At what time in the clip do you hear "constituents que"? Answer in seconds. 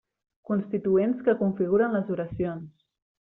0.49-1.35